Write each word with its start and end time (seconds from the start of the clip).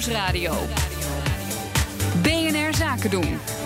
Nieuwsradio. 0.00 0.54
BNR 2.22 2.74
Zaken 2.74 3.10
doen. 3.10 3.59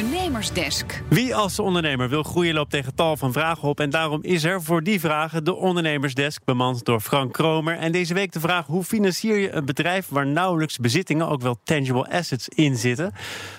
Ondernemersdesk. 0.00 1.02
Wie 1.08 1.34
als 1.34 1.58
ondernemer 1.58 2.08
wil 2.08 2.22
groeien 2.22 2.54
loopt 2.54 2.70
tegen 2.70 2.94
tal 2.94 3.16
van 3.16 3.32
vragen 3.32 3.68
op. 3.68 3.80
En 3.80 3.90
daarom 3.90 4.22
is 4.22 4.44
er 4.44 4.62
voor 4.62 4.82
die 4.82 5.00
vragen 5.00 5.44
de 5.44 5.54
Ondernemersdesk, 5.54 6.44
bemand 6.44 6.84
door 6.84 7.00
Frank 7.00 7.32
Kromer. 7.32 7.78
En 7.78 7.92
deze 7.92 8.14
week 8.14 8.32
de 8.32 8.40
vraag: 8.40 8.66
hoe 8.66 8.84
financier 8.84 9.38
je 9.38 9.52
een 9.52 9.64
bedrijf 9.64 10.08
waar 10.08 10.26
nauwelijks 10.26 10.78
bezittingen, 10.78 11.28
ook 11.28 11.42
wel 11.42 11.58
tangible 11.64 12.10
assets, 12.10 12.48
in 12.48 12.76
zitten? 12.76 13.12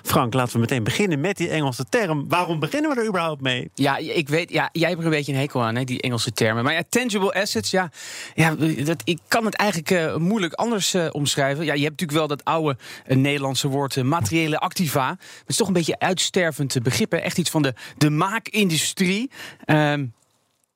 Frank, 0.04 0.34
laten 0.34 0.54
we 0.54 0.60
meteen 0.60 0.84
beginnen 0.84 1.20
met 1.20 1.38
die 1.38 1.50
Engelse 1.50 1.86
term. 1.90 2.30
Waarom 2.30 2.60
beginnen 2.60 2.96
we 2.96 3.02
er 3.02 3.08
überhaupt 3.08 3.42
mee? 3.42 3.70
Ja, 3.74 3.98
ik 3.98 4.30
weet, 4.30 4.52
ja, 4.52 4.70
jij 4.72 4.90
hebt 4.90 5.00
er 5.00 5.06
een 5.06 5.12
beetje 5.12 5.32
een 5.32 5.40
hekel 5.40 5.64
aan, 5.64 5.76
hè, 5.76 5.84
die 5.84 6.02
Engelse 6.02 6.32
termen. 6.32 6.64
Maar 6.64 6.74
ja, 6.74 6.84
tangible 6.90 7.34
assets, 7.34 7.72
ja, 7.72 7.92
ja 8.36 8.56
dat, 8.84 9.02
ik 9.04 9.20
kan 9.28 9.46
het 9.46 9.56
eigenlijk 9.56 9.92
uh, 9.92 10.16
moeilijk 10.16 10.54
anders 10.54 10.96
uh, 10.96 11.08
omschrijven. 11.12 11.66
Ja, 11.66 11.74
je 11.74 11.84
hebt 11.84 12.00
natuurlijk 12.00 12.18
wel 12.18 12.28
dat 12.28 12.44
oude 12.44 12.78
uh, 13.08 13.18
Nederlandse 13.18 13.68
woord 13.68 14.04
materiële 14.04 14.60
activa. 14.60 15.10
Het 15.10 15.50
is 15.50 15.56
toch 15.56 15.68
een 15.68 15.74
beetje 15.74 16.00
uitstervend 16.32 16.84
begrip. 16.84 17.12
Hè? 17.12 17.18
Echt 17.18 17.38
iets 17.38 17.50
van 17.50 17.62
de, 17.62 17.74
de 17.98 18.10
maakindustrie. 18.10 19.32
Um, 19.66 20.14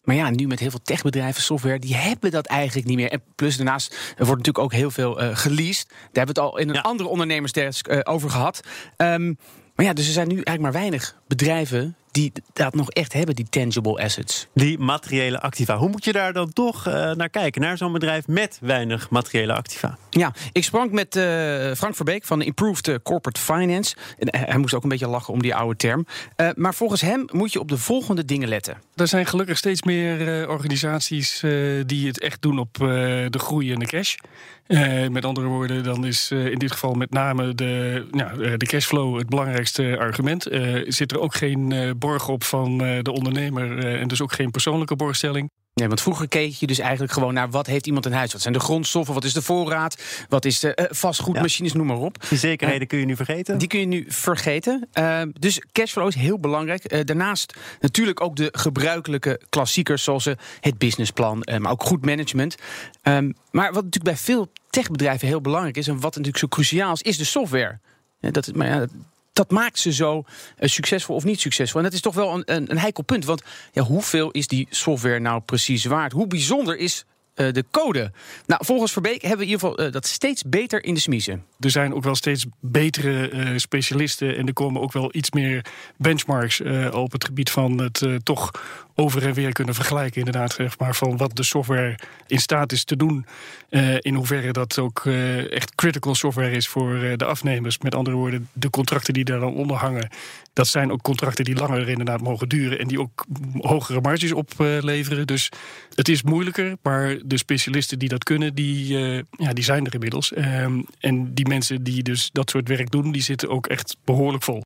maar 0.04 0.16
ja, 0.16 0.30
nu 0.30 0.48
met 0.48 0.60
heel 0.60 0.70
veel 0.70 0.82
techbedrijven, 0.84 1.42
software, 1.42 1.80
die 1.80 1.96
hebben 1.96 2.32
dat 2.32 2.46
eigenlijk 2.46 2.88
niet 2.88 2.98
meer. 2.98 3.12
En 3.12 3.22
plus 3.36 3.56
daarnaast 3.56 3.94
er 3.94 4.26
wordt 4.26 4.46
natuurlijk 4.46 4.60
ook 4.60 4.74
heel 4.74 4.92
veel 4.92 5.24
uh, 5.24 5.36
geleased. 5.36 5.88
Daar 5.88 6.26
hebben 6.26 6.36
we 6.36 6.42
het 6.42 6.52
al 6.52 6.58
in 6.58 6.70
een 6.70 6.76
ja. 6.76 6.82
andere 6.82 7.10
ondernemersdesk 7.10 7.88
uh, 7.88 8.00
over 8.04 8.30
gehad. 8.30 8.62
Um, 8.98 9.38
maar 9.76 9.86
ja, 9.86 9.94
dus 9.94 10.08
er 10.08 10.14
zijn 10.14 10.28
nu 10.28 10.34
eigenlijk 10.34 10.62
maar 10.62 10.82
weinig 10.82 11.16
bedrijven 11.28 11.96
die 12.16 12.32
dat 12.54 12.76
nog 12.76 12.90
echt 12.90 13.14
hebben, 13.14 13.36
die 13.36 13.50
tangible 13.50 14.04
assets. 14.04 14.48
Die 14.54 14.80
materiële 14.80 15.42
activa. 15.42 15.78
Hoe 15.78 15.90
moet 15.90 16.06
je 16.06 16.12
daar 16.12 16.34
dan 16.34 16.54
toch 16.54 16.88
uh, 16.88 16.94
naar 17.12 17.30
kijken? 17.30 17.62
Naar 17.62 17.78
zo'n 17.78 17.92
bedrijf 17.92 18.28
met 18.28 18.58
weinig 18.62 19.10
materiële 19.10 19.54
activa? 19.54 19.98
Ja, 20.10 20.34
ik 20.52 20.64
sprak 20.64 20.92
met 20.92 21.16
uh, 21.16 21.24
Frank 21.74 21.96
Verbeek 21.96 22.24
van 22.24 22.42
Improved 22.42 23.00
Corporate 23.04 23.40
Finance. 23.40 23.96
En 24.18 24.40
hij 24.48 24.58
moest 24.58 24.74
ook 24.74 24.84
een 24.84 24.90
beetje 24.90 25.08
lachen 25.08 25.34
om 25.34 25.42
die 25.42 25.56
oude 25.56 25.78
term. 25.78 26.06
Uh, 26.38 26.50
maar 26.56 26.74
volgens 26.74 27.02
hem 27.02 27.26
moet 27.32 27.54
je 27.54 27.60
op 27.60 27.70
de 27.70 27.78
volgende 27.78 28.26
dingen 28.26 28.48
letten. 28.48 28.82
Er 28.96 29.08
zijn 29.08 29.26
gelukkig 29.26 29.58
steeds 29.58 29.84
meer 29.84 30.50
organisaties 30.50 31.40
die 31.86 32.08
het 32.08 32.20
echt 32.20 32.42
doen 32.42 32.60
op 32.60 32.74
de 32.74 33.40
groei 33.40 33.72
en 33.72 33.80
de 33.80 33.86
cash. 33.86 34.16
Uh, 34.68 35.08
met 35.08 35.26
andere 35.26 35.48
woorden, 35.48 35.84
dan 35.84 36.06
is 36.06 36.32
uh, 36.32 36.46
in 36.46 36.58
dit 36.58 36.72
geval 36.72 36.94
met 36.94 37.12
name 37.12 37.56
de, 37.56 38.06
nou, 38.12 38.58
de 38.58 38.66
cashflow 38.66 39.18
het 39.18 39.30
belangrijkste 39.30 39.98
argument. 40.00 40.52
Uh, 40.52 40.86
zit 40.88 41.12
er 41.12 41.20
ook 41.20 41.36
geen 41.36 41.96
borg 42.06 42.28
op 42.28 42.44
van 42.44 42.78
de 42.78 43.12
ondernemer 43.12 43.86
en 43.86 44.08
dus 44.08 44.22
ook 44.22 44.34
geen 44.34 44.52
persoonlijke 44.52 44.96
borgstelling. 44.96 45.50
Nee, 45.76 45.88
want 45.88 46.02
vroeger 46.02 46.28
keek 46.28 46.54
je 46.54 46.68
dus 46.68 46.80
eigenlijk 46.80 47.14
gewoon 47.14 47.34
naar 47.34 47.50
wat 47.50 47.66
heeft 47.66 47.88
iemand 47.88 48.06
in 48.06 48.12
huis. 48.12 48.32
Wat 48.32 48.42
zijn 48.42 48.54
de 48.54 48.60
grondstoffen, 48.60 49.14
wat 49.14 49.24
is 49.24 49.34
de 49.34 49.42
voorraad, 49.42 50.04
wat 50.30 50.46
is 50.46 50.60
de 50.60 50.78
uh, 50.80 50.86
vastgoedmachines, 50.90 51.72
ja. 51.72 51.78
noem 51.78 51.88
maar 51.88 51.98
op. 51.98 52.26
Die 52.30 52.38
zekerheden 52.38 52.82
uh, 52.82 52.88
kun 52.88 53.00
je 53.00 53.06
nu 53.06 53.16
vergeten? 53.16 53.58
Die 53.58 53.68
kun 53.68 53.80
je 53.80 53.86
nu 53.86 54.06
vergeten. 54.08 54.88
Uh, 54.94 55.22
dus 55.40 55.62
cashflow 55.72 56.08
is 56.08 56.16
heel 56.16 56.40
belangrijk. 56.40 57.08
daarnaast 57.08 57.56
natuurlijk 57.80 58.22
ook 58.22 58.36
de 58.36 58.50
gebruikelijke 58.52 59.42
klassiekers 59.50 60.04
zoals 60.04 60.26
het 60.60 60.78
businessplan, 60.78 61.44
maar 61.58 61.72
ook 61.72 61.84
goed 61.84 62.06
management. 62.06 62.56
Um, 63.04 63.34
maar 63.52 63.74
wat 63.74 63.84
natuurlijk 63.84 64.16
bij 64.16 64.24
veel 64.24 64.52
techbedrijven 64.70 65.28
heel 65.28 65.42
belangrijk 65.42 65.78
is 65.78 65.88
en 65.88 65.94
wat 65.94 66.04
natuurlijk 66.04 66.38
zo 66.38 66.48
cruciaal 66.48 66.94
is, 66.94 67.02
is 67.02 67.18
de 67.18 67.26
software. 67.26 67.80
dat, 68.20 68.54
maar 68.54 68.68
ja, 68.68 68.86
dat 69.36 69.52
maakt 69.52 69.80
ze 69.80 69.94
zo 69.94 70.24
uh, 70.60 70.70
succesvol 70.70 71.16
of 71.16 71.24
niet 71.24 71.40
succesvol. 71.40 71.80
En 71.80 71.86
dat 71.86 71.94
is 71.94 72.02
toch 72.02 72.16
wel 72.16 72.34
een, 72.34 72.44
een, 72.46 72.72
een 72.72 72.78
heikel 72.78 73.04
punt. 73.04 73.26
Want 73.26 73.42
ja, 73.72 73.84
hoeveel 73.84 74.32
is 74.32 74.48
die 74.48 74.68
software 74.70 75.20
nou 75.20 75.42
precies 75.42 75.86
waard? 75.86 76.12
Hoe 76.12 76.28
bijzonder 76.28 76.78
is 76.78 77.06
uh, 77.36 77.52
de 77.52 77.66
code. 77.72 78.12
Nou, 78.46 78.66
volgens 78.66 78.92
Verbeek 78.92 79.22
hebben 79.22 79.38
we 79.38 79.46
in 79.46 79.52
ieder 79.52 79.68
geval 79.68 79.86
uh, 79.86 79.92
dat 79.92 80.06
steeds 80.06 80.44
beter 80.44 80.84
in 80.84 80.94
de 80.94 81.00
smiezen. 81.00 81.44
Er 81.60 81.70
zijn 81.70 81.94
ook 81.94 82.04
wel 82.04 82.16
steeds 82.16 82.46
betere 82.60 83.32
uh, 83.32 83.58
specialisten 83.58 84.38
en 84.38 84.48
er 84.48 84.54
komen 84.54 84.82
ook 84.82 84.92
wel 84.92 85.10
iets 85.12 85.32
meer 85.32 85.66
benchmarks 85.98 86.62
op 86.92 87.12
het 87.12 87.26
gebied 87.26 87.50
van 87.50 87.78
het 87.78 88.04
toch 88.24 88.52
over 88.96 89.26
en 89.26 89.34
weer 89.34 89.52
kunnen 89.52 89.74
vergelijken, 89.74 90.18
inderdaad, 90.18 90.54
zeg 90.54 90.80
maar, 90.80 90.96
van 90.96 91.18
wat 91.18 91.36
de 91.36 91.44
software 91.44 92.00
in 92.28 92.40
staat 92.40 92.72
is 92.72 92.84
te 92.84 92.96
doen. 92.96 93.26
in 94.00 94.16
hoeverre 94.16 94.52
dat 94.52 94.80
ook 94.80 95.06
echt 95.50 95.76
critical 95.76 96.16
software 96.16 96.52
is 96.52 96.68
voor 96.68 97.18
de 97.18 97.26
afnemers. 97.26 97.78
Met 97.78 97.96
andere 97.96 98.16
woorden, 98.16 98.50
de 98.54 98.70
contracten 98.70 99.14
die 99.14 99.26
daar 99.26 99.40
dan 99.40 99.54
onder 99.54 99.78
hangen, 99.78 100.10
dat 100.54 100.68
zijn 100.68 100.92
ook 100.92 101.02
contracten 101.02 101.46
die 101.46 101.56
langer 101.56 101.90
inderdaad 101.90 102.22
mogen 102.22 102.50
duren 102.50 102.80
en 102.80 102.88
die 102.88 103.00
ook 103.00 103.26
hogere 103.58 104.02
marges 104.02 104.32
opleveren. 104.32 105.28
Dus 105.28 105.50
het 105.96 106.10
is 106.10 106.24
moeilijker, 106.24 106.76
maar 106.82 107.18
de 107.26 107.38
specialisten 107.38 108.00
die 108.00 108.10
dat 108.10 108.24
kunnen, 108.24 108.56
die, 108.56 108.98
uh, 108.98 109.22
ja, 109.32 109.54
die 109.54 109.64
zijn 109.64 109.86
er 109.86 109.94
inmiddels. 109.94 110.32
Um, 110.38 110.86
en 111.00 111.34
die 111.34 111.48
mensen 111.48 111.84
die 111.84 112.04
dus 112.04 112.30
dat 112.32 112.50
soort 112.50 112.68
werk 112.68 112.92
doen, 112.92 113.12
die 113.12 113.22
zitten 113.22 113.50
ook 113.50 113.68
echt 113.68 113.98
behoorlijk 114.04 114.44
vol. 114.44 114.62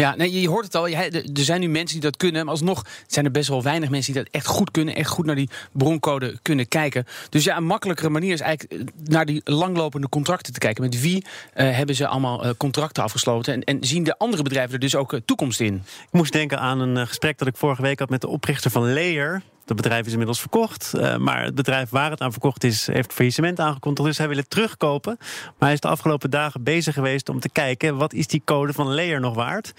Ja, 0.00 0.14
nee, 0.16 0.40
je 0.40 0.48
hoort 0.48 0.64
het 0.64 0.74
al. 0.74 0.88
Er 0.88 1.22
zijn 1.32 1.60
nu 1.60 1.68
mensen 1.68 2.00
die 2.00 2.10
dat 2.10 2.16
kunnen. 2.16 2.44
Maar 2.44 2.54
alsnog 2.54 2.86
zijn 3.06 3.24
er 3.24 3.30
best 3.30 3.48
wel 3.48 3.62
weinig 3.62 3.90
mensen 3.90 4.12
die 4.12 4.22
dat 4.22 4.32
echt 4.32 4.46
goed 4.46 4.70
kunnen. 4.70 4.94
Echt 4.94 5.10
goed 5.10 5.26
naar 5.26 5.34
die 5.34 5.48
broncode 5.72 6.38
kunnen 6.42 6.68
kijken. 6.68 7.06
Dus 7.28 7.44
ja, 7.44 7.56
een 7.56 7.64
makkelijkere 7.64 8.08
manier 8.08 8.32
is 8.32 8.40
eigenlijk 8.40 8.82
eh, 8.82 8.86
naar 9.04 9.26
die 9.26 9.40
langlopende 9.44 10.08
contracten 10.08 10.52
te 10.52 10.58
kijken. 10.58 10.82
Met 10.82 11.00
wie 11.00 11.16
uh, 11.16 11.76
hebben 11.76 11.94
ze 11.94 12.06
allemaal 12.06 12.44
uh, 12.44 12.50
contracten 12.56 13.02
afgesloten? 13.02 13.54
En, 13.54 13.64
en, 13.64 13.84
zien 13.84 14.04
de 14.04 14.18
andere 14.18 14.42
bedrijven 14.42 14.72
er 14.72 14.80
dus 14.80 14.94
ook 14.94 15.12
uh, 15.12 15.20
toekomst 15.24 15.60
in? 15.60 15.74
Ik 15.74 16.12
moest 16.12 16.32
denken 16.32 16.58
aan 16.58 16.80
een 16.80 17.06
gesprek 17.06 17.38
dat 17.38 17.48
ik 17.48 17.56
vorige 17.56 17.82
week 17.82 17.98
had 17.98 18.10
met 18.10 18.20
de 18.20 18.28
oprichter 18.28 18.70
van 18.70 18.92
Layer. 18.92 19.42
Het 19.70 19.82
bedrijf 19.82 20.06
is 20.06 20.12
inmiddels 20.12 20.40
verkocht. 20.40 20.92
Uh, 20.96 21.16
maar 21.16 21.44
het 21.44 21.54
bedrijf 21.54 21.90
waar 21.90 22.10
het 22.10 22.20
aan 22.20 22.32
verkocht 22.32 22.64
is, 22.64 22.86
heeft 22.86 23.12
faillissement 23.12 23.60
aangekondigd. 23.60 24.06
Dus 24.08 24.18
hij 24.18 24.28
wil 24.28 24.36
het 24.36 24.50
terugkopen. 24.50 25.16
Maar 25.18 25.54
hij 25.58 25.72
is 25.72 25.80
de 25.80 25.88
afgelopen 25.88 26.30
dagen 26.30 26.62
bezig 26.62 26.94
geweest 26.94 27.28
om 27.28 27.40
te 27.40 27.48
kijken... 27.48 27.96
wat 27.96 28.12
is 28.12 28.26
die 28.26 28.42
code 28.44 28.72
van 28.72 28.94
Layer 28.94 29.20
nog 29.20 29.34
waard? 29.34 29.72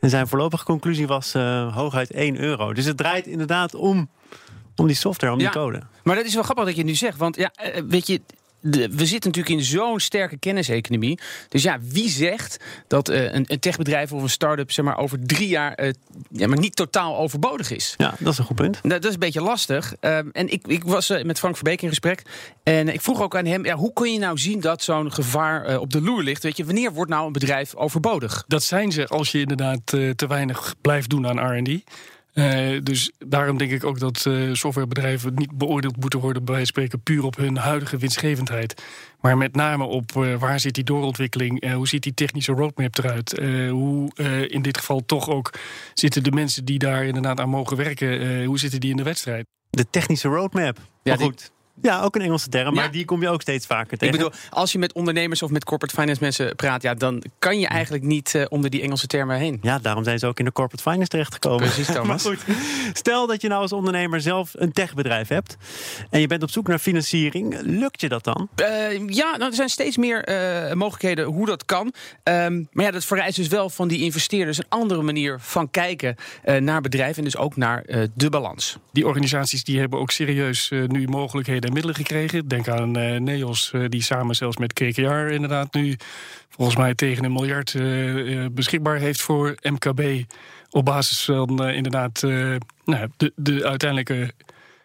En 0.00 0.10
zijn 0.10 0.28
voorlopige 0.28 0.64
conclusie 0.64 1.06
was 1.06 1.34
uh, 1.34 1.74
hooguit 1.74 2.10
1 2.10 2.40
euro. 2.40 2.72
Dus 2.72 2.84
het 2.84 2.96
draait 2.96 3.26
inderdaad 3.26 3.74
om, 3.74 4.10
om 4.76 4.86
die 4.86 4.96
software, 4.96 5.32
om 5.32 5.40
ja, 5.40 5.50
die 5.50 5.60
code. 5.60 5.82
Maar 6.02 6.16
dat 6.16 6.24
is 6.24 6.34
wel 6.34 6.42
grappig 6.42 6.64
dat 6.64 6.76
je 6.76 6.84
nu 6.84 6.94
zegt. 6.94 7.18
Want 7.18 7.36
ja, 7.36 7.52
weet 7.86 8.06
je, 8.06 8.20
we 8.70 9.06
zitten 9.06 9.30
natuurlijk 9.30 9.48
in 9.48 9.64
zo'n 9.64 10.00
sterke 10.00 10.38
kenniseconomie. 10.38 11.18
Dus 11.48 11.62
ja, 11.62 11.78
wie 11.80 12.08
zegt 12.08 12.56
dat 12.86 13.10
uh, 13.10 13.32
een, 13.32 13.44
een, 13.48 13.58
techbedrijf 13.58 14.12
of 14.12 14.22
een 14.22 14.28
start-up 14.30 14.72
zeg 14.72 14.84
maar, 14.84 14.98
over 14.98 15.26
drie 15.26 15.48
jaar 15.48 15.82
uh, 15.82 15.92
ja, 16.30 16.46
maar 16.46 16.58
niet 16.58 16.76
totaal 16.76 17.18
overbodig 17.18 17.70
is? 17.70 17.94
Ja, 17.96 18.14
dat 18.18 18.32
is 18.32 18.38
een 18.38 18.44
goed 18.44 18.56
punt. 18.56 18.82
Nou, 18.82 18.94
dat 18.94 19.04
is 19.04 19.12
een 19.12 19.20
beetje 19.20 19.40
lastig. 19.40 19.94
Uh, 20.00 20.16
en 20.16 20.52
ik, 20.52 20.66
ik 20.66 20.84
was 20.84 21.08
met 21.22 21.38
Frank 21.38 21.54
Verbeek 21.54 21.82
in 21.82 21.88
gesprek. 21.88 22.22
En 22.62 22.88
ik 22.88 23.00
vroeg 23.00 23.22
ook 23.22 23.36
aan 23.36 23.46
hem: 23.46 23.64
ja, 23.64 23.74
hoe 23.74 23.92
kun 23.92 24.12
je 24.12 24.18
nou 24.18 24.38
zien 24.38 24.60
dat 24.60 24.82
zo'n 24.82 25.12
gevaar 25.12 25.78
op 25.78 25.92
de 25.92 26.00
loer 26.00 26.22
ligt? 26.22 26.42
Weet 26.42 26.56
je, 26.56 26.64
wanneer 26.64 26.92
wordt 26.92 27.10
nou 27.10 27.26
een 27.26 27.32
bedrijf 27.32 27.74
overbodig? 27.74 28.44
Dat 28.46 28.62
zijn 28.62 28.92
ze 28.92 29.06
als 29.06 29.32
je 29.32 29.40
inderdaad 29.40 29.86
te 29.86 30.26
weinig 30.28 30.74
blijft 30.80 31.10
doen 31.10 31.26
aan 31.26 31.58
RD. 31.58 31.82
Uh, 32.34 32.80
dus 32.82 33.12
daarom 33.18 33.58
denk 33.58 33.70
ik 33.70 33.84
ook 33.84 33.98
dat 33.98 34.24
uh, 34.28 34.54
softwarebedrijven 34.54 35.34
niet 35.34 35.58
beoordeeld 35.58 35.96
moeten 35.96 36.20
worden, 36.20 36.44
bij 36.44 36.64
spreken, 36.64 37.02
puur 37.02 37.24
op 37.24 37.36
hun 37.36 37.56
huidige 37.56 37.96
winstgevendheid. 37.96 38.84
Maar 39.20 39.36
met 39.36 39.54
name 39.54 39.84
op 39.84 40.12
uh, 40.16 40.38
waar 40.38 40.60
zit 40.60 40.74
die 40.74 40.84
doorontwikkeling, 40.84 41.72
hoe 41.72 41.88
ziet 41.88 42.02
die 42.02 42.14
technische 42.14 42.52
roadmap 42.52 42.98
eruit, 42.98 43.38
hoe 43.70 44.14
in 44.48 44.62
dit 44.62 44.78
geval 44.78 45.02
toch 45.06 45.28
ook 45.28 45.50
zitten 45.94 46.22
de 46.22 46.30
mensen 46.30 46.64
die 46.64 46.78
daar 46.78 47.04
inderdaad 47.04 47.40
aan 47.40 47.48
mogen 47.48 47.76
werken, 47.76 48.44
hoe 48.44 48.58
zitten 48.58 48.80
die 48.80 48.90
in 48.90 48.96
de 48.96 49.02
wedstrijd? 49.02 49.46
De 49.70 49.90
technische 49.90 50.28
roadmap. 50.28 50.78
Ja, 51.02 51.14
maar 51.14 51.24
goed. 51.24 51.38
Die 51.38 51.50
ja, 51.80 52.02
ook 52.02 52.14
een 52.14 52.20
Engelse 52.20 52.48
term, 52.48 52.74
maar 52.74 52.84
ja. 52.84 52.90
die 52.90 53.04
kom 53.04 53.20
je 53.20 53.28
ook 53.28 53.40
steeds 53.40 53.66
vaker 53.66 53.98
tegen. 53.98 54.14
Ik 54.14 54.20
bedoel, 54.20 54.38
als 54.50 54.72
je 54.72 54.78
met 54.78 54.92
ondernemers 54.92 55.42
of 55.42 55.50
met 55.50 55.64
corporate 55.64 55.94
finance 55.94 56.22
mensen 56.22 56.56
praat, 56.56 56.82
ja, 56.82 56.94
dan 56.94 57.22
kan 57.38 57.58
je 57.58 57.66
eigenlijk 57.66 58.04
niet 58.04 58.34
uh, 58.34 58.44
onder 58.48 58.70
die 58.70 58.82
Engelse 58.82 59.06
termen 59.06 59.36
heen. 59.36 59.58
Ja, 59.62 59.78
daarom 59.78 60.04
zijn 60.04 60.18
ze 60.18 60.26
ook 60.26 60.38
in 60.38 60.44
de 60.44 60.52
corporate 60.52 60.82
finance 60.82 61.08
terechtgekomen. 61.08 61.58
Precies, 61.58 61.86
Thomas. 61.94 62.24
maar 62.24 62.36
goed, 62.36 62.56
stel 62.92 63.26
dat 63.26 63.40
je 63.40 63.48
nou 63.48 63.60
als 63.60 63.72
ondernemer 63.72 64.20
zelf 64.20 64.50
een 64.54 64.72
techbedrijf 64.72 65.28
hebt 65.28 65.56
en 66.10 66.20
je 66.20 66.26
bent 66.26 66.42
op 66.42 66.50
zoek 66.50 66.68
naar 66.68 66.78
financiering, 66.78 67.56
lukt 67.60 68.00
je 68.00 68.08
dat 68.08 68.24
dan? 68.24 68.48
Uh, 68.60 69.08
ja, 69.08 69.36
nou, 69.36 69.50
er 69.50 69.54
zijn 69.54 69.68
steeds 69.68 69.96
meer 69.96 70.28
uh, 70.28 70.72
mogelijkheden 70.72 71.26
hoe 71.26 71.46
dat 71.46 71.64
kan. 71.64 71.92
Um, 72.24 72.68
maar 72.72 72.84
ja, 72.84 72.90
dat 72.90 73.04
vereist 73.04 73.36
dus 73.36 73.48
wel 73.48 73.70
van 73.70 73.88
die 73.88 74.02
investeerders 74.02 74.58
een 74.58 74.64
andere 74.68 75.02
manier 75.02 75.40
van 75.40 75.70
kijken 75.70 76.16
naar 76.58 76.80
bedrijven 76.80 77.16
en 77.16 77.24
dus 77.24 77.36
ook 77.36 77.56
naar 77.56 77.84
de 78.14 78.30
balans. 78.30 78.78
Die 78.92 79.06
organisaties 79.06 79.64
die 79.64 79.78
hebben 79.78 79.98
ook 79.98 80.10
serieus 80.10 80.70
nu 80.86 81.06
mogelijkheden 81.06 81.61
en 81.64 81.72
middelen 81.72 81.96
gekregen. 81.96 82.48
Denk 82.48 82.68
aan 82.68 82.98
uh, 82.98 83.20
NEOS, 83.20 83.72
uh, 83.74 83.84
die 83.88 84.02
samen 84.02 84.34
zelfs 84.34 84.56
met 84.56 84.72
KKR 84.72 85.30
inderdaad 85.30 85.74
nu 85.74 85.96
volgens 86.48 86.76
mij 86.76 86.94
tegen 86.94 87.24
een 87.24 87.32
miljard 87.32 87.74
uh, 87.74 88.46
beschikbaar 88.52 88.98
heeft 88.98 89.20
voor 89.20 89.54
MKB. 89.62 90.24
Op 90.70 90.84
basis 90.84 91.24
van 91.24 91.68
inderdaad 91.68 92.22
nou, 92.84 93.08
de, 93.16 93.32
de 93.36 93.66
uiteindelijke 93.66 94.32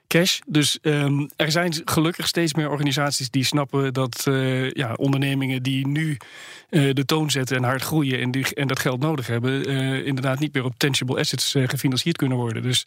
cash. 0.07 0.39
Dus 0.47 0.79
um, 0.81 1.29
er 1.35 1.51
zijn 1.51 1.81
gelukkig 1.85 2.27
steeds 2.27 2.53
meer 2.53 2.69
organisaties 2.69 3.29
die 3.29 3.43
snappen 3.43 3.93
dat 3.93 4.23
ja, 4.73 4.93
ondernemingen 4.93 5.63
die 5.63 5.87
nu 5.87 6.17
de 6.69 7.05
toon 7.05 7.31
zetten 7.31 7.57
en 7.57 7.63
hard 7.63 7.81
groeien 7.81 8.19
en, 8.19 8.31
die, 8.31 8.55
en 8.55 8.67
dat 8.67 8.79
geld 8.79 8.99
nodig 8.99 9.27
hebben, 9.27 9.65
inderdaad 10.05 10.39
niet 10.39 10.53
meer 10.53 10.63
op 10.63 10.77
tangible 10.77 11.19
assets 11.19 11.55
gefinancierd 11.65 12.17
kunnen 12.17 12.37
worden. 12.37 12.63
Dus 12.63 12.85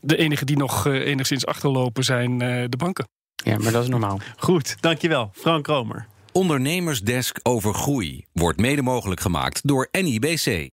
de 0.00 0.16
enige 0.16 0.44
die 0.44 0.56
nog 0.56 0.86
enigszins 0.86 1.46
achterlopen 1.46 2.04
zijn 2.04 2.38
de 2.38 2.76
banken. 2.76 3.06
Ja, 3.42 3.58
maar 3.58 3.72
dat 3.72 3.82
is 3.82 3.88
normaal. 3.88 4.20
Goed, 4.36 4.76
dankjewel. 4.80 5.30
Frank 5.32 5.64
Kromer. 5.64 6.06
Ondernemersdesk 6.32 7.38
over 7.42 7.74
groei 7.74 8.24
wordt 8.32 8.60
mede 8.60 8.82
mogelijk 8.82 9.20
gemaakt 9.20 9.60
door 9.68 9.88
NIBC. 9.90 10.70